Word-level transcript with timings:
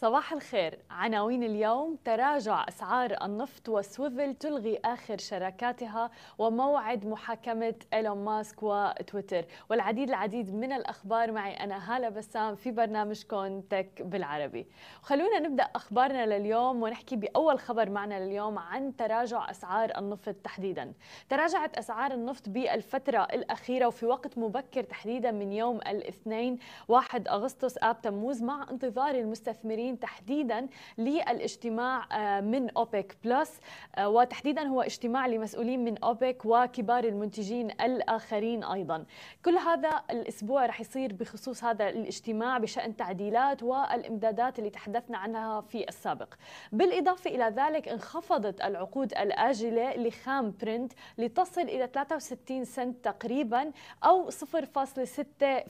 صباح 0.00 0.32
الخير. 0.32 0.78
عناوين 0.90 1.42
اليوم 1.42 1.96
تراجع 2.04 2.68
أسعار 2.68 3.16
النفط 3.22 3.68
وسويفل 3.68 4.34
تلغي 4.34 4.78
آخر 4.84 5.18
شراكاتها 5.18 6.10
وموعد 6.38 7.06
محاكمة 7.06 7.74
إيلون 7.92 8.24
ماسك 8.24 8.62
وتويتر. 8.62 9.44
والعديد 9.70 10.08
العديد 10.08 10.54
من 10.54 10.72
الأخبار 10.72 11.32
معي 11.32 11.52
أنا 11.52 11.96
هالة 11.96 12.08
بسام 12.08 12.54
في 12.54 12.70
برنامجكم 12.70 13.60
تك 13.60 14.02
بالعربي. 14.02 14.66
خلونا 15.02 15.38
نبدأ 15.38 15.62
أخبارنا 15.62 16.26
لليوم 16.26 16.82
ونحكي 16.82 17.16
بأول 17.16 17.58
خبر 17.58 17.90
معنا 17.90 18.24
لليوم 18.24 18.58
عن 18.58 18.96
تراجع 18.96 19.50
أسعار 19.50 19.98
النفط 19.98 20.34
تحديدا. 20.44 20.92
تراجعت 21.28 21.78
أسعار 21.78 22.12
النفط 22.12 22.48
بالفترة 22.48 23.18
الأخيرة 23.18 23.86
وفي 23.86 24.06
وقت 24.06 24.38
مبكر 24.38 24.82
تحديدا 24.82 25.30
من 25.30 25.52
يوم 25.52 25.76
الاثنين 25.76 26.58
1 26.88 27.28
أغسطس 27.28 27.78
آب 27.82 28.00
تموز 28.00 28.42
مع 28.42 28.66
انتظار 28.70 29.14
المستثمرين 29.14 29.87
المسؤولين 29.88 30.00
تحديدا 30.00 30.68
للاجتماع 30.98 32.06
آه، 32.12 32.40
من 32.40 32.70
أوبك 32.70 33.16
بلس. 33.24 33.60
آه، 33.96 34.08
وتحديدا 34.08 34.62
هو 34.62 34.82
اجتماع 34.82 35.26
لمسؤولين 35.26 35.84
من 35.84 35.98
أوبك 35.98 36.42
وكبار 36.44 37.04
المنتجين 37.04 37.70
الآخرين 37.70 38.64
أيضا. 38.64 39.04
كل 39.44 39.56
هذا 39.56 40.02
الأسبوع 40.10 40.66
رح 40.66 40.80
يصير 40.80 41.12
بخصوص 41.12 41.64
هذا 41.64 41.88
الاجتماع 41.88 42.58
بشأن 42.58 42.96
تعديلات 42.96 43.62
والإمدادات 43.62 44.58
اللي 44.58 44.70
تحدثنا 44.70 45.18
عنها 45.18 45.60
في 45.60 45.88
السابق. 45.88 46.34
بالإضافة 46.72 47.30
إلى 47.30 47.44
ذلك 47.44 47.88
انخفضت 47.88 48.60
العقود 48.60 49.12
الآجلة 49.12 49.96
لخام 49.96 50.54
برنت 50.62 50.92
لتصل 51.18 51.60
إلى 51.60 51.86
63 51.94 52.64
سنت 52.64 53.04
تقريبا 53.04 53.72
أو 54.04 54.30
0.6 54.30 54.38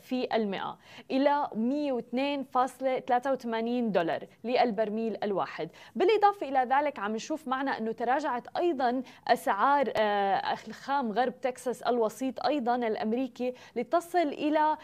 في 0.00 0.28
المئة 0.34 0.78
إلى 1.10 1.48
102.83 1.54 3.92
دولار. 3.92 4.07
دولار 4.08 4.26
للبرميل 4.44 5.16
الواحد. 5.22 5.68
بالإضافة 5.96 6.48
إلى 6.48 6.74
ذلك 6.74 6.98
عم 6.98 7.14
نشوف 7.14 7.48
معنا 7.48 7.78
أنه 7.78 7.92
تراجعت 7.92 8.56
أيضا 8.56 9.02
أسعار 9.28 9.92
آه، 9.96 10.56
الخام 10.68 11.12
غرب 11.12 11.40
تكساس 11.40 11.82
الوسيط 11.82 12.46
أيضا 12.46 12.74
الأمريكي 12.76 13.54
لتصل 13.76 14.18
إلى 14.18 14.76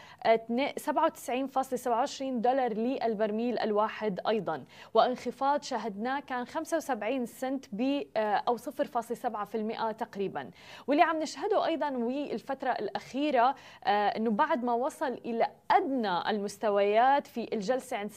97.27 0.77 2.41
دولار 2.41 2.73
للبرميل 2.73 3.59
الواحد 3.59 4.19
أيضا. 4.27 4.63
وانخفاض 4.93 5.63
شاهدناه 5.63 6.19
كان 6.19 6.45
75 6.45 7.25
سنت 7.25 7.65
ب 7.71 8.03
آه، 8.17 8.43
أو 8.47 8.57
0.7% 8.57 9.91
تقريبا. 9.91 10.49
واللي 10.87 11.03
عم 11.03 11.19
نشهده 11.19 11.65
أيضا 11.65 11.89
والفترة 11.89 12.69
الأخيرة 12.71 13.55
آه، 13.83 13.89
أنه 14.07 14.31
بعد 14.31 14.63
ما 14.63 14.73
وصل 14.73 15.13
إلى 15.25 15.47
أدنى 15.71 16.29
المستويات 16.29 17.27
في 17.27 17.53
الجلسة 17.53 17.97
عند 17.97 18.11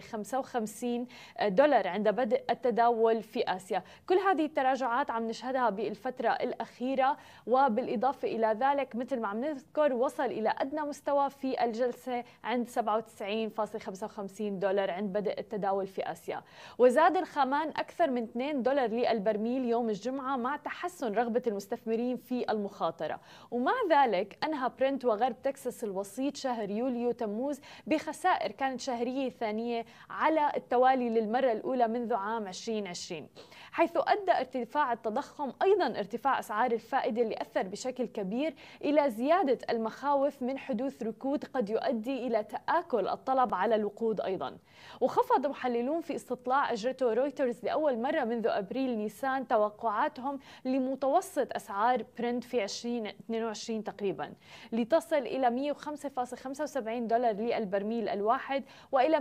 55 0.00 1.06
دولار 1.48 1.88
عند 1.88 2.08
بدء 2.08 2.42
التداول 2.50 3.22
في 3.22 3.44
آسيا. 3.44 3.82
كل 4.08 4.14
هذه 4.14 4.44
التراجعات 4.44 5.10
عم 5.10 5.28
نشهدها 5.28 5.70
بالفترة 5.70 6.28
الأخيرة 6.28 7.16
وبالإضافة 7.46 8.28
إلى 8.28 8.56
ذلك 8.60 8.96
مثل 8.96 9.20
ما 9.20 9.28
عم 9.28 9.40
نذكر 9.40 9.92
وصل 9.92 10.24
إلى 10.24 10.54
أدنى 10.58 10.80
مستوى 10.80 11.30
في 11.30 11.64
الجلسة 11.64 12.24
عند 12.44 12.68
97.55 12.68 14.40
دولار 14.40 14.90
عند 14.90 15.12
بدء 15.12 15.40
التداول 15.40 15.86
في 15.86 16.02
آسيا. 16.02 16.42
وزاد 16.78 17.16
الخامان 17.16 17.68
أكثر 17.68 18.10
من 18.10 18.22
2 18.22 18.62
دولار 18.62 18.90
للبرميل 18.90 19.64
يوم 19.64 19.88
الجمعة 19.88 20.36
مع 20.36 20.56
تحسن 20.56 21.12
رغبة 21.12 21.42
المستثمرين 21.46 22.16
في 22.16 22.50
المخاطرة. 22.50 23.20
ومع 23.50 23.72
ذلك 23.90 24.38
أنهى 24.44 24.70
برنت 24.80 25.04
وغرب 25.04 25.42
تكساس 25.42 25.84
الوسيط 25.84 26.36
شهر 26.36 26.70
يوليو 26.70 27.12
تموز 27.12 27.60
بخسائر 27.86 28.52
كانت 28.52 28.80
شهرية 28.80 29.30
ثانية 29.30 29.85
على 30.10 30.52
التوالي 30.56 31.08
للمرة 31.08 31.52
الأولى 31.52 31.88
منذ 31.88 32.14
عام 32.14 32.48
2020 32.48 33.28
حيث 33.72 33.92
أدى 33.96 34.32
ارتفاع 34.32 34.92
التضخم 34.92 35.52
أيضا 35.62 35.86
ارتفاع 35.86 36.38
أسعار 36.38 36.72
الفائدة 36.72 37.22
اللي 37.22 37.36
أثر 37.40 37.62
بشكل 37.62 38.04
كبير 38.04 38.54
إلى 38.84 39.10
زيادة 39.10 39.58
المخاوف 39.70 40.42
من 40.42 40.58
حدوث 40.58 41.02
ركود 41.02 41.44
قد 41.44 41.70
يؤدي 41.70 42.26
إلى 42.26 42.44
تآكل 42.44 43.08
الطلب 43.08 43.54
على 43.54 43.74
الوقود 43.74 44.20
أيضا. 44.20 44.56
وخفض 45.00 45.46
محللون 45.46 46.00
في 46.00 46.14
استطلاع 46.14 46.72
أجرته 46.72 47.12
رويترز 47.14 47.64
لأول 47.64 47.98
مرة 47.98 48.24
منذ 48.24 48.46
أبريل 48.46 48.98
نيسان 48.98 49.48
توقعاتهم 49.48 50.38
لمتوسط 50.64 51.56
أسعار 51.56 52.04
برنت 52.18 52.44
في 52.44 52.64
2022 52.64 53.84
تقريبا 53.84 54.32
لتصل 54.72 55.16
إلى 55.16 55.74
105.75 55.74 56.88
دولار 56.88 57.32
للبرميل 57.32 58.08
الواحد 58.08 58.64
وإلى 58.92 59.20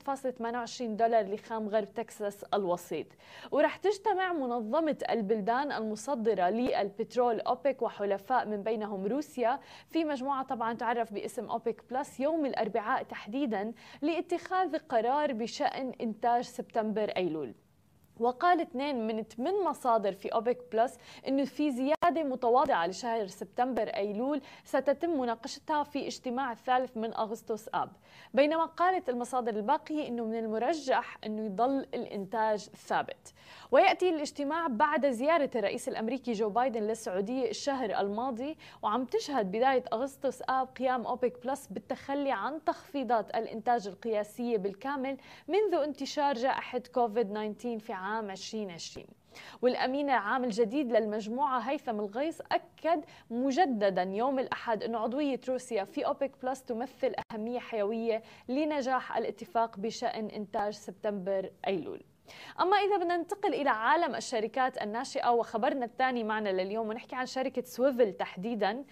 101.28 0.00 0.82
دولار 0.82 1.34
لخام 1.34 1.68
غرب 1.68 1.94
تكساس 1.94 2.44
الوسيط. 2.44 3.06
ورح 3.50 3.76
تجتمع 3.76 4.32
منظمة 4.32 4.96
البلدان 5.10 5.72
المصدرة 5.72 6.50
للبترول 6.50 7.40
أوبك 7.40 7.82
وحلفاء 7.82 8.46
من 8.46 8.62
بينهم 8.62 9.06
روسيا. 9.06 9.60
في 9.88 10.04
مجموعة 10.04 10.42
طبعا 10.42 10.74
تعرف 10.74 11.12
باسم 11.12 11.44
أوبك 11.44 11.84
بلس 11.90 12.20
يوم 12.20 12.46
الأربعاء 12.46 13.02
تحديدا 13.02 13.72
لاتخاذ 14.02 14.78
قرار 14.78 15.32
بشأن 15.32 15.92
إنتاج 16.00 16.44
سبتمبر 16.44 17.08
أيلول. 17.16 17.54
وقال 18.20 18.60
اثنين 18.60 19.06
من 19.06 19.22
ثمان 19.22 19.64
مصادر 19.64 20.12
في 20.12 20.28
أوبك 20.28 20.58
بلس 20.72 20.98
أنه 21.28 21.44
في 21.44 21.70
زيادة 21.70 21.99
متواضعة 22.18 22.86
لشهر 22.86 23.26
سبتمبر 23.26 23.88
أيلول 23.88 24.40
ستتم 24.64 25.20
مناقشتها 25.20 25.82
في 25.82 26.06
اجتماع 26.06 26.52
الثالث 26.52 26.96
من 26.96 27.14
أغسطس 27.14 27.68
آب. 27.74 27.90
بينما 28.34 28.64
قالت 28.64 29.08
المصادر 29.08 29.56
الباقية 29.56 30.08
أنه 30.08 30.24
من 30.24 30.38
المرجح 30.38 31.18
أنه 31.26 31.44
يضل 31.44 31.86
الإنتاج 31.94 32.58
ثابت. 32.58 33.34
ويأتي 33.70 34.10
الاجتماع 34.10 34.66
بعد 34.66 35.06
زيارة 35.06 35.50
الرئيس 35.56 35.88
الأمريكي 35.88 36.32
جو 36.32 36.48
بايدن 36.48 36.82
للسعودية 36.82 37.50
الشهر 37.50 38.00
الماضي 38.00 38.56
وعم 38.82 39.04
تشهد 39.04 39.46
بداية 39.52 39.84
أغسطس 39.92 40.42
آب 40.48 40.68
قيام 40.78 41.06
أوبك 41.06 41.46
بلس 41.46 41.66
بالتخلي 41.66 42.32
عن 42.32 42.64
تخفيضات 42.64 43.30
الإنتاج 43.36 43.88
القياسية 43.88 44.56
بالكامل 44.56 45.16
منذ 45.48 45.74
انتشار 45.74 46.34
جائحة 46.34 46.82
كوفيد 46.94 47.32
19 47.32 47.78
في 47.78 47.92
عام 47.92 48.30
2020 48.30 49.19
والأمين 49.62 50.10
العام 50.10 50.44
الجديد 50.44 50.92
للمجموعة 50.92 51.58
هيثم 51.58 52.00
الغيص 52.00 52.40
أكد 52.52 53.04
مجددا 53.30 54.02
يوم 54.02 54.38
الأحد 54.38 54.82
أن 54.82 54.94
عضوية 54.94 55.40
روسيا 55.48 55.84
في 55.84 56.06
أوبك 56.06 56.32
بلس 56.42 56.62
تمثل 56.62 57.14
أهمية 57.32 57.58
حيوية 57.58 58.22
لنجاح 58.48 59.16
الاتفاق 59.16 59.78
بشأن 59.78 60.26
إنتاج 60.26 60.72
سبتمبر 60.72 61.50
أيلول. 61.66 62.02
أما 62.60 62.76
إذا 62.76 62.96
بدنا 62.96 63.16
ننتقل 63.16 63.54
إلى 63.54 63.70
عالم 63.70 64.14
الشركات 64.14 64.82
الناشئة 64.82 65.30
وخبرنا 65.30 65.84
الثاني 65.84 66.24
معنا 66.24 66.48
لليوم 66.48 66.88
ونحكي 66.88 67.16
عن 67.16 67.26
شركة 67.26 67.62
سويفل 67.62 68.12
تحديدا. 68.12 68.84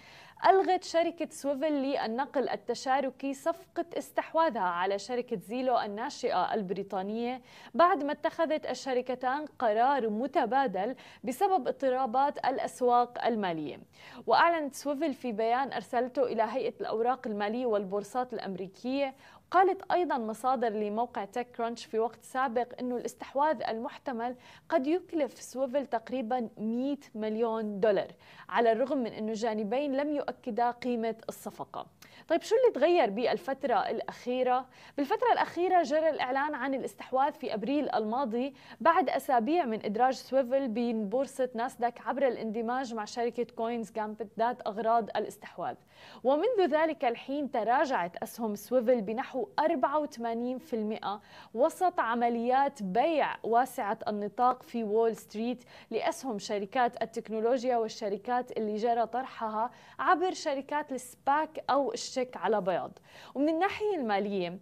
ألغت 0.45 0.83
شركة 0.83 1.27
سويفل 1.29 1.73
للنقل 1.73 2.49
التشاركي 2.49 3.33
صفقة 3.33 3.85
استحواذها 3.97 4.61
على 4.61 4.99
شركة 4.99 5.37
زيلو 5.37 5.79
الناشئة 5.79 6.53
البريطانية 6.53 7.41
بعد 7.73 8.03
ما 8.03 8.11
اتخذت 8.11 8.65
الشركتان 8.65 9.45
قرار 9.45 10.09
متبادل 10.09 10.95
بسبب 11.23 11.67
اضطرابات 11.67 12.37
الأسواق 12.37 13.25
المالية. 13.25 13.79
وأعلنت 14.27 14.75
سويفل 14.75 15.13
في 15.13 15.31
بيان 15.31 15.73
أرسلته 15.73 16.23
إلى 16.23 16.43
هيئة 16.43 16.73
الأوراق 16.81 17.27
المالية 17.27 17.65
والبورصات 17.65 18.33
الأمريكية 18.33 19.13
قالت 19.51 19.91
أيضا 19.91 20.17
مصادر 20.17 20.69
لموقع 20.69 21.25
تك 21.25 21.47
كرانش 21.51 21.85
في 21.85 21.99
وقت 21.99 22.23
سابق 22.23 22.67
أنه 22.79 22.97
الاستحواذ 22.97 23.61
المحتمل 23.69 24.35
قد 24.69 24.87
يكلف 24.87 25.41
سويفل 25.41 25.85
تقريبا 25.85 26.49
100 26.57 26.97
مليون 27.15 27.79
دولار 27.79 28.11
على 28.49 28.71
الرغم 28.71 28.97
من 28.97 29.11
أنه 29.11 29.31
الجانبين 29.31 29.95
لم 29.95 30.11
يؤكدا 30.11 30.71
قيمة 30.71 31.15
الصفقة 31.29 31.85
طيب 32.27 32.41
شو 32.41 32.55
اللي 32.55 32.79
تغير 32.79 33.09
بالفترة 33.09 33.89
الأخيرة؟ 33.89 34.65
بالفترة 34.97 35.31
الأخيرة 35.33 35.83
جرى 35.83 36.09
الإعلان 36.09 36.55
عن 36.55 36.73
الاستحواذ 36.73 37.33
في 37.33 37.53
أبريل 37.53 37.95
الماضي 37.95 38.53
بعد 38.81 39.09
أسابيع 39.09 39.65
من 39.65 39.85
إدراج 39.85 40.13
سويفل 40.13 40.67
ببورصة 40.67 41.49
ناسداك 41.55 42.07
عبر 42.07 42.27
الاندماج 42.27 42.93
مع 42.93 43.05
شركة 43.05 43.43
كوينز 43.55 43.91
جامبت 43.91 44.27
ذات 44.39 44.67
أغراض 44.67 45.09
الاستحواذ 45.17 45.75
ومنذ 46.23 46.67
ذلك 46.69 47.05
الحين 47.05 47.51
تراجعت 47.51 48.17
أسهم 48.17 48.55
سويفل 48.55 49.01
بنحو 49.01 49.38
84% 49.45 51.07
وسط 51.53 51.99
عمليات 51.99 52.83
بيع 52.83 53.35
واسعة 53.43 53.99
النطاق 54.07 54.63
في 54.63 54.83
وول 54.83 55.15
ستريت 55.15 55.63
لأسهم 55.91 56.39
شركات 56.39 57.01
التكنولوجيا 57.01 57.77
والشركات 57.77 58.57
اللي 58.57 58.75
جرى 58.75 59.05
طرحها 59.05 59.71
عبر 59.99 60.33
شركات 60.33 60.91
ال 60.91 61.05
SPAC 61.05 61.63
أو 61.69 61.93
الشيك 61.93 62.37
على 62.37 62.61
بياض. 62.61 62.99
ومن 63.35 63.49
الناحية 63.49 63.95
المالية 63.95 64.59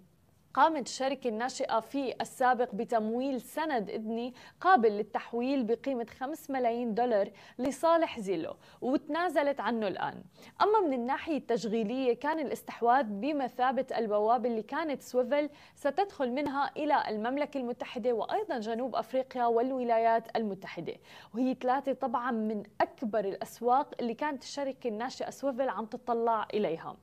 قامت 0.53 0.87
الشركة 0.87 1.27
الناشئة 1.27 1.79
في 1.79 2.15
السابق 2.21 2.75
بتمويل 2.75 3.41
سند 3.41 3.89
إذني 3.89 4.33
قابل 4.61 4.89
للتحويل 4.91 5.63
بقيمة 5.63 6.07
5 6.19 6.53
ملايين 6.53 6.93
دولار 6.93 7.29
لصالح 7.59 8.19
زيلو 8.19 8.55
وتنازلت 8.81 9.59
عنه 9.59 9.87
الآن. 9.87 10.23
أما 10.61 10.79
من 10.87 10.93
الناحية 10.93 11.37
التشغيلية 11.37 12.13
كان 12.13 12.39
الاستحواذ 12.39 13.03
بمثابة 13.03 13.85
البوابة 13.97 14.49
اللي 14.49 14.63
كانت 14.63 15.01
سويفل 15.01 15.49
ستدخل 15.75 16.31
منها 16.31 16.71
إلى 16.77 17.03
المملكة 17.09 17.57
المتحدة 17.57 18.13
وأيضا 18.13 18.59
جنوب 18.59 18.95
أفريقيا 18.95 19.45
والولايات 19.45 20.37
المتحدة. 20.37 20.95
وهي 21.35 21.53
ثلاثة 21.53 21.93
طبعا 21.93 22.31
من 22.31 22.63
أكبر 22.81 23.19
الأسواق 23.19 23.93
اللي 23.99 24.13
كانت 24.13 24.43
الشركة 24.43 24.87
الناشئة 24.87 25.29
سويفل 25.29 25.69
عم 25.69 25.85
تطلع 25.85 26.47
إليها. 26.53 26.97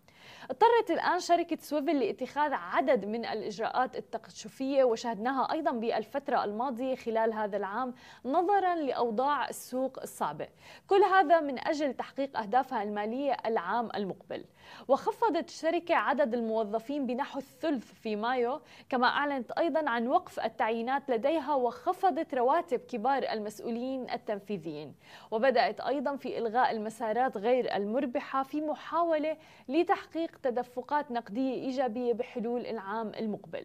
اضطرت 0.50 0.90
الآن 0.90 1.20
شركة 1.20 1.56
سويفل 1.60 2.00
لاتخاذ 2.00 2.52
عدد 2.52 3.04
من 3.04 3.24
الإجراءات 3.24 3.96
التقشفية 3.96 4.84
وشهدناها 4.84 5.52
أيضا 5.52 5.70
بالفترة 5.70 6.44
الماضية 6.44 6.94
خلال 6.94 7.32
هذا 7.32 7.56
العام 7.56 7.94
نظرا 8.24 8.74
لأوضاع 8.74 9.48
السوق 9.48 9.98
الصعبة. 10.02 10.48
كل 10.86 11.02
هذا 11.02 11.40
من 11.40 11.58
أجل 11.68 11.94
تحقيق 11.94 12.38
أهدافها 12.38 12.82
المالية 12.82 13.36
العام 13.46 13.88
المقبل. 13.94 14.44
وخفضت 14.88 15.48
الشركة 15.48 15.94
عدد 15.94 16.34
الموظفين 16.34 17.06
بنحو 17.06 17.38
الثلث 17.38 17.92
في 17.92 18.16
مايو 18.16 18.60
كما 18.88 19.06
أعلنت 19.06 19.50
أيضا 19.50 19.90
عن 19.90 20.06
وقف 20.08 20.40
التعيينات 20.40 21.10
لديها 21.10 21.54
وخفضت 21.54 22.34
رواتب 22.34 22.78
كبار 22.78 23.22
المسؤولين 23.32 24.10
التنفيذيين. 24.10 24.94
وبدأت 25.30 25.80
أيضا 25.80 26.16
في 26.16 26.38
إلغاء 26.38 26.70
المسارات 26.70 27.36
غير 27.36 27.76
المربحة 27.76 28.42
في 28.42 28.60
محاولة 28.60 29.36
لتحقيق 29.68 30.13
تدفقات 30.42 31.10
نقدية 31.10 31.54
إيجابية 31.54 32.12
بحلول 32.12 32.66
العام 32.66 33.12
المقبل. 33.14 33.64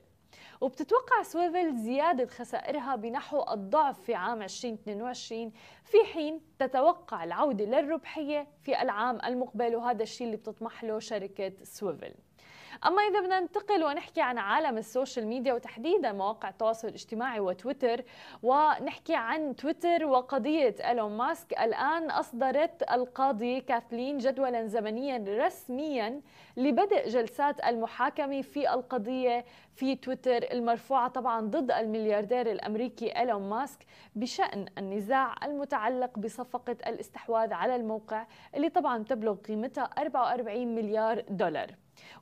وبتتوقع 0.61 1.23
سويفل 1.23 1.75
زيادة 1.77 2.25
خسائرها 2.25 2.95
بنحو 2.95 3.43
الضعف 3.53 3.99
في 4.01 4.15
عام 4.15 4.41
2022 4.41 5.51
في 5.85 5.97
حين 6.13 6.41
تتوقع 6.59 7.23
العودة 7.23 7.65
للربحية 7.65 8.47
في 8.63 8.81
العام 8.81 9.19
المقبل 9.25 9.75
وهذا 9.75 10.03
الشيء 10.03 10.27
اللي 10.27 10.37
بتطمح 10.37 10.83
له 10.83 10.99
شركة 10.99 11.53
سويفل 11.63 12.13
أما 12.85 13.01
إذا 13.01 13.19
بدنا 13.19 13.39
ننتقل 13.39 13.83
ونحكي 13.83 14.21
عن 14.21 14.37
عالم 14.37 14.77
ال 14.77 14.85
social 14.85 15.27
media 15.27 15.53
وتحديدا 15.53 16.11
مواقع 16.11 16.49
التواصل 16.49 16.87
الاجتماعي 16.87 17.39
وتويتر 17.39 18.03
ونحكي 18.43 19.15
عن 19.15 19.55
تويتر 19.55 20.05
وقضية 20.05 20.75
إيلون 20.85 21.17
ماسك 21.17 21.53
الآن 21.53 22.11
أصدرت 22.11 22.91
القاضية 22.91 23.59
كاثلين 23.59 24.17
جدولا 24.17 24.67
زمنيا 24.67 25.25
رسميا 25.45 26.21
لبدء 26.57 27.09
جلسات 27.09 27.65
المحاكمة 27.65 28.41
في 28.41 28.73
القضية 28.73 29.45
في 29.79 29.95
تويتر 29.95 30.51
المرفوعة 30.51 31.07
طبعا 31.07 31.41
ضد 31.41 31.71
الملياردير 31.71 32.51
الأمريكي 32.51 33.17
إيلون 33.19 33.49
ماسك 33.49 33.85
بشأن 34.15 34.65
النزاع 34.77 35.35
المتعلق 35.43 36.19
بصفقة 36.19 36.77
الاستحواذ 36.87 37.53
على 37.53 37.75
الموقع 37.75 38.25
اللي 38.55 38.69
طبعا 38.69 39.03
تبلغ 39.03 39.35
قيمتها 39.35 39.83
44 39.83 40.75
مليار 40.75 41.23
دولار. 41.29 41.75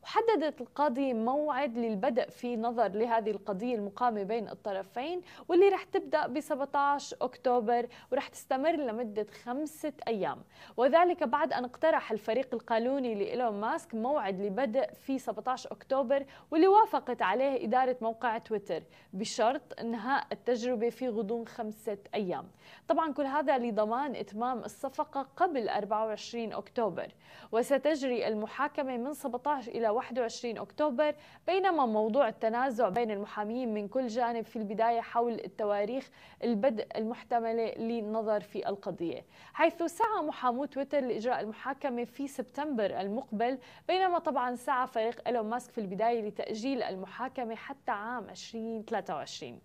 وحددت 0.03 0.61
القاضي 0.61 1.13
موعد 1.13 1.77
للبدء 1.77 2.29
في 2.29 2.55
نظر 2.55 2.87
لهذه 2.87 3.31
القضية 3.31 3.75
المقامة 3.75 4.23
بين 4.23 4.49
الطرفين 4.49 5.21
واللي 5.47 5.69
رح 5.69 5.83
تبدأ 5.83 6.27
ب 6.27 6.39
17 6.39 7.17
أكتوبر 7.21 7.87
ورح 8.11 8.27
تستمر 8.27 8.71
لمدة 8.71 9.27
خمسة 9.43 9.93
أيام. 10.07 10.37
وذلك 10.77 11.23
بعد 11.23 11.53
أن 11.53 11.65
اقترح 11.65 12.11
الفريق 12.11 12.53
القانوني 12.53 13.15
لإيلون 13.15 13.61
ماسك 13.61 13.95
موعد 13.95 14.41
لبدء 14.41 14.93
في 14.93 15.19
17 15.19 15.71
أكتوبر 15.71 16.25
واللي 16.51 16.67
وافقت 16.67 17.21
عليه 17.21 17.46
إدارة 17.55 17.97
موقع 18.01 18.37
تويتر 18.37 18.83
بشرط 19.13 19.79
إنهاء 19.79 20.27
التجربة 20.31 20.89
في 20.89 21.09
غضون 21.09 21.47
خمسة 21.47 21.97
أيام. 22.15 22.47
طبعا 22.87 23.13
كل 23.13 23.23
هذا 23.25 23.57
لضمان 23.57 24.15
إتمام 24.15 24.59
الصفقة 24.59 25.21
قبل 25.35 25.69
24 25.69 26.53
أكتوبر. 26.53 27.07
وستجري 27.51 28.27
المحاكمة 28.27 28.97
من 28.97 29.13
17 29.13 29.71
إلى 29.71 29.89
21 29.89 30.57
أكتوبر 30.57 31.15
بينما 31.47 31.85
موضوع 31.85 32.27
التنازع 32.27 32.89
بين 32.89 33.11
المحامين 33.11 33.73
من 33.73 33.87
كل 33.87 34.07
جانب 34.07 34.45
في 34.45 34.55
البداية 34.55 35.01
حول 35.01 35.33
التواريخ 35.33 36.09
البدء 36.43 36.87
المحتملة 36.95 37.73
للنظر 37.77 38.39
في 38.39 38.69
القضية. 38.69 39.25
حيث 39.53 39.83
سعى 39.83 40.21
محامو 40.23 40.65
تويتر 40.65 40.99
لإجراء 40.99 41.39
المحاكمة 41.41 42.03
في 42.03 42.27
سبتمبر 42.27 42.99
المقبل 43.01 43.57
بينما 43.87 44.19
طبعا 44.19 44.55
سعى 44.55 44.87
فريق 44.87 45.21
إيلون 45.27 45.49
ماسك 45.49 45.71
في 45.71 45.77
البداية 45.81 46.27
لتأجيل 46.27 46.83
المحاكمة. 46.83 47.36
حتى 47.55 47.91
عام 47.91 48.29
2023 48.29 49.61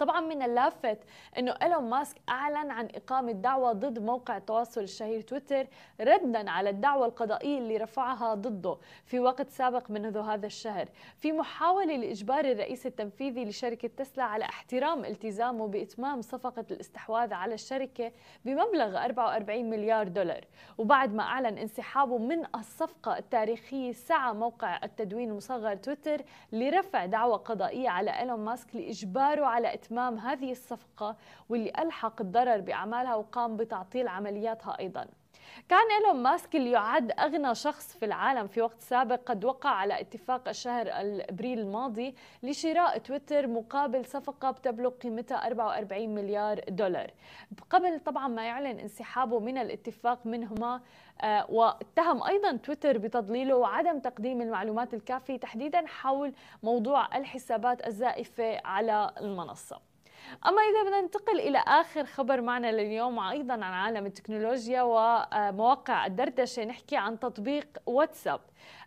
طبعا 0.00 0.20
من 0.20 0.42
اللافت 0.42 0.98
إنه 1.38 1.54
إيلون 1.62 1.90
ماسك 1.90 2.16
أعلن 2.28 2.70
عن 2.70 2.88
إقامة 2.94 3.32
دعوى 3.32 3.72
ضد 3.72 3.98
موقع 3.98 4.36
التواصل 4.36 4.80
الشهير 4.80 5.20
تويتر 5.20 5.66
ردا 6.00 6.50
على 6.50 6.70
الدعوى 6.70 7.06
القضائية 7.06 7.58
اللي 7.58 7.76
رفعها 7.76 8.34
ضده 8.34 8.76
في 9.04 9.20
وقت 9.20 9.50
سابق 9.50 9.90
منذ 9.90 10.18
هذا 10.18 10.46
الشهر. 10.46 10.88
في 11.18 11.32
محاولة 11.32 11.96
لإجبار 11.96 12.44
الرئيس 12.44 12.86
التنفيذي 12.86 13.44
لشركة 13.44 13.88
تسلا 13.88 14.24
على 14.24 14.44
احترام 14.44 15.04
التزامه 15.04 15.68
بإتمام 15.68 16.22
صفقة 16.22 16.64
الاستحواذ 16.70 17.32
على 17.32 17.54
الشركة 17.54 18.12
بمبلغ 18.44 19.04
44 19.04 19.70
مليار 19.70 20.08
دولار. 20.08 20.44
وبعد 20.78 21.14
ما 21.14 21.22
أعلن 21.22 21.58
انسحابه 21.58 22.18
من 22.18 22.42
الصفقة 22.54 23.18
التاريخية 23.18 23.92
سعى 23.92 24.34
موقع 24.34 24.80
التدوين 24.84 25.30
المصغر 25.30 25.76
تويتر 25.76 26.22
لرفع 26.52 27.06
دعوى 27.06 27.36
قضائية 27.36 27.88
على 27.88 28.18
إيلون 28.18 28.40
ماسك 28.40 28.76
لإجباره 28.76 29.44
على 29.46 29.74
إتمام 29.74 29.89
إتمام 29.90 30.18
هذه 30.18 30.52
الصفقة 30.52 31.16
واللي 31.48 31.72
ألحق 31.78 32.20
الضرر 32.20 32.60
بأعمالها 32.60 33.14
وقام 33.14 33.56
بتعطيل 33.56 34.08
عملياتها 34.08 34.78
أيضاً. 34.78 35.06
كان 35.68 35.90
إيلون 35.90 36.22
ماسك 36.22 36.56
اللي 36.56 36.70
يعد 36.70 37.12
أغنى 37.20 37.54
شخص 37.54 37.96
في 37.96 38.04
العالم 38.04 38.46
في 38.46 38.62
وقت 38.62 38.80
سابق. 38.80 39.20
قد 39.26 39.44
وقع 39.44 39.70
على 39.70 40.00
اتفاق 40.00 40.48
الشهر 40.48 40.86
ابريل 41.30 41.58
الماضي 41.58 42.14
لشراء 42.42 42.98
تويتر 42.98 43.46
مقابل 43.46 44.04
صفقة 44.04 44.50
بتبلغ 44.50 44.90
قيمتها 44.90 45.46
44 45.46 46.14
مليار 46.14 46.60
دولار. 46.68 47.10
قبل 47.70 48.00
طبعا 48.00 48.28
ما 48.28 48.46
يعلن 48.46 48.78
انسحابه 48.78 49.40
من 49.40 49.58
الاتفاق 49.58 50.26
منهما 50.26 50.80
آه، 51.22 51.46
واتهم 51.50 52.22
أيضا 52.22 52.56
تويتر 52.56 52.98
بتضليله 52.98 53.56
وعدم 53.56 53.98
تقديم 53.98 54.40
المعلومات 54.42 54.94
الكافية 54.94 55.36
تحديدا 55.36 55.86
حول 55.86 56.32
موضوع 56.62 57.16
الحسابات 57.16 57.86
الزائفة 57.86 58.60
على 58.64 59.10
المنصة. 59.20 59.89
أما 60.46 60.62
إذا 60.62 60.82
بدنا 60.82 61.00
ننتقل 61.00 61.40
إلى 61.40 61.58
آخر 61.58 62.04
خبر 62.04 62.40
معنا 62.40 62.72
لليوم 62.72 63.18
وأيضا 63.18 63.54
عن 63.54 63.62
عالم 63.62 64.06
التكنولوجيا 64.06 64.82
ومواقع 64.82 66.06
الدردشة 66.06 66.64
نحكي 66.64 66.96
عن 66.96 67.18
تطبيق 67.18 67.66
واتساب. 67.86 68.40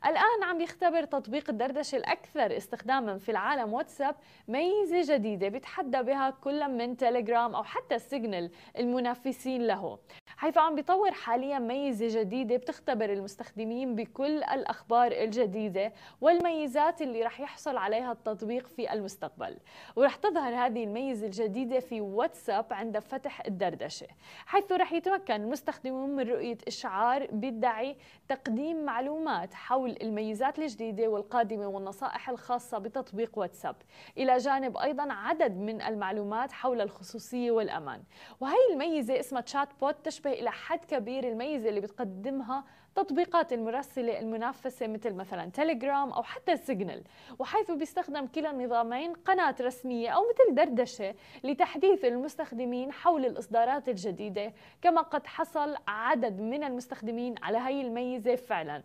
الآن 0.05 0.43
عم 0.43 0.62
يختبر 0.62 1.03
تطبيق 1.03 1.50
الدردشة 1.50 1.96
الأكثر 1.96 2.58
استخداما 2.58 3.17
في 3.17 3.31
العالم 3.31 3.74
واتساب 3.74 4.15
ميزة 4.48 5.15
جديدة 5.15 5.48
بيتحدى 5.48 6.03
بها 6.03 6.29
كل 6.29 6.67
من 6.67 6.98
تيليجرام 6.98 7.55
أو 7.55 7.63
حتى 7.63 8.00
سيجنال 8.00 8.51
المنافسين 8.79 9.67
له. 9.67 10.00
حيث 10.38 10.58
عم 10.58 10.75
بيطور 10.75 11.12
حاليا 11.12 11.60
ميزة 11.60 12.22
جديدة 12.22 12.56
بتخبر 12.58 13.13
المستخدمين 13.13 13.96
بكل 13.96 14.44
الأخبار 14.44 15.12
الجديدة 15.12 15.94
والميزات 16.22 17.02
اللي 17.02 17.24
رح 17.24 17.40
يحصل 17.40 17.78
عليها 17.78 18.12
التطبيق 18.12 18.68
في 18.68 18.94
المستقبل. 18.94 19.58
ورح 19.96 20.16
تظهر 20.16 20.56
هذه 20.56 20.84
الميزة 20.84 21.25
الجديدة 21.25 21.80
في 21.80 22.02
واتساب 22.02 22.66
عند 22.72 23.00
فتح 23.00 23.42
الدردشة 23.46 24.08
حيث 24.46 24.72
رح 24.72 24.94
يتمكن 24.94 25.34
المستخدمون 25.34 26.10
من 26.10 26.30
رؤية 26.30 26.58
إشعار 26.68 27.28
بيدعي 27.32 27.96
تقديم 28.30 28.86
معلومات 28.86 29.54
حول 29.54 29.98
الميزات 30.02 30.60
الجديدة 30.60 31.08
والقادمة 31.08 31.68
والنصائح 31.68 32.30
الخاصة 32.30 32.78
بتطبيق 32.78 33.38
واتساب 33.38 33.75
إلى 34.18 34.38
جانب 34.38 34.78
أيضا 34.78 35.13
عدد 35.13 35.58
من 35.58 35.82
المعلومات 35.82 36.52
حول 36.52 36.82
الخصوصية 36.82 37.52
والأمان. 37.52 38.04
وهي 38.40 38.56
الميزة 38.72 39.20
اسمها 39.20 39.42
chatbot 39.41 39.96
تشبه 40.04 40.33
إلى 40.34 40.52
حد 40.52 40.86
كبير 40.86 41.28
الميزة 41.30 41.70
اللي 41.70 41.80
بتقدمها 41.82 42.63
تطبيقات 42.96 43.54
المراسلة 43.54 44.20
المنافسة 44.20 44.88
مثل 44.88 45.13
مثلا 45.13 45.50
تيليجرام 45.52 46.12
أو 46.12 46.24
حتى 46.24 46.58
سيجنال 46.58 47.04
وحيث 47.40 47.72
بيستخدم 47.72 48.28
كلا 48.28 48.52
النظامين 48.52 49.13
قناة 49.13 49.56
رسمية 49.62 50.10
أو 50.10 50.22
مثل 50.22 50.56
دردشة 50.56 51.16
لتحديث 51.44 52.06
المستخدمين 52.06 52.92
حول 52.92 53.25
الإصدارات 53.25 53.90
الجديدة 53.90 54.54
كما 54.82 55.02
قد 55.02 55.28
حصل 55.28 55.75
عدد 55.88 56.40
من 56.40 56.63
المستخدمين 56.63 57.36
على 57.44 57.58
هي 57.58 57.82
الميزة 57.82 58.36
فعلا. 58.36 58.84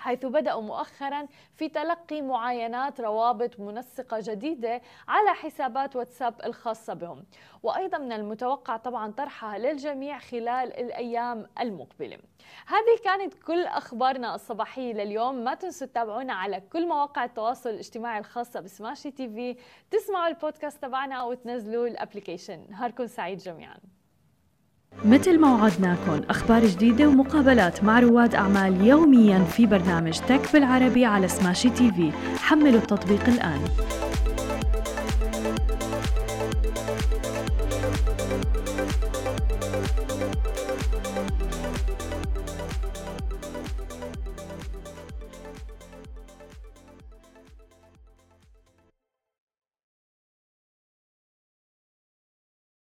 حيث 0.00 0.26
بدأوا 0.26 0.62
مؤخرا 0.62 1.26
في 1.54 1.68
تلقي 1.68 2.22
معاينات 2.22 3.00
روابط 3.00 3.60
منسقة 3.60 4.18
جديدة 4.20 4.82
على 5.08 5.34
حسابات 5.34 5.96
واتساب 5.96 6.34
الخاصة 6.44 6.94
بهم. 6.94 7.24
وأيضا 7.62 7.98
من 7.98 8.12
المتوقع 8.12 8.76
طبعا 8.76 9.12
طرحها 9.12 9.58
للجميع 9.58 10.18
خلال 10.18 10.76
الأيام 10.80 11.46
المقبلة. 11.60 12.18
هذه 12.66 13.02
كانت 13.04 13.34
كل 13.34 13.64
أخبارنا 13.64 14.34
الصباحية 14.34 14.92
لليوم. 14.92 15.34
ما 15.34 15.54
تنسوا 15.54 15.86
تتابعونا 15.86 16.32
على 16.32 16.60
كل 16.60 16.88
مواقع 16.88 17.24
التواصل 17.24 17.70
الاجتماعي 17.70 18.18
الخاصة 18.18 18.60
بسماشي 18.60 19.10
تي 19.10 19.28
في. 19.28 19.56
تسمعوا 19.90 20.28
البودكاست 20.28 20.82
تبعنا 20.82 21.22
وتنزلوا 21.22 21.86
ال 21.86 21.92
application. 21.92 22.66
نهاركم 22.70 23.06
سعيد 23.06 23.38
جميعاً. 23.38 23.78
مثل 25.04 25.40
ما 25.40 25.54
وعدناكم 25.54 26.20
أخبار 26.30 26.66
جديدة 26.66 27.08
ومقابلات 27.08 27.84
مع 27.84 28.00
رواد 28.00 28.34
أعمال 28.34 28.86
يوميا 28.86 29.44
في 29.44 29.66
برنامج 29.66 30.18
تك 30.18 30.52
بالعربي 30.52 31.04
على 31.04 31.28
سماشي 31.28 31.70
تي 31.70 31.92
في. 31.92 32.12
حملوا 32.38 32.80
التطبيق 32.80 33.28
الآن. 33.28 33.60